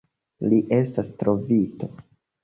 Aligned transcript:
Li 0.53 0.57
estas 0.77 1.11
trovito. 1.19 1.91